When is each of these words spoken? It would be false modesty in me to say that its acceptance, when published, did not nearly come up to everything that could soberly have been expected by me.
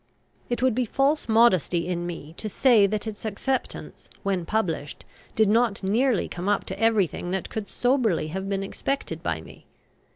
It 0.49 0.63
would 0.63 0.73
be 0.73 0.85
false 0.87 1.29
modesty 1.29 1.87
in 1.87 2.07
me 2.07 2.33
to 2.37 2.49
say 2.49 2.87
that 2.87 3.05
its 3.05 3.23
acceptance, 3.23 4.09
when 4.23 4.47
published, 4.47 5.05
did 5.35 5.47
not 5.47 5.83
nearly 5.83 6.27
come 6.27 6.49
up 6.49 6.63
to 6.65 6.79
everything 6.79 7.29
that 7.29 7.51
could 7.51 7.67
soberly 7.69 8.29
have 8.29 8.49
been 8.49 8.63
expected 8.63 9.21
by 9.21 9.41
me. 9.41 9.67